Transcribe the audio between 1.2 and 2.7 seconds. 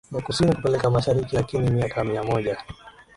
lakini miaka miamoja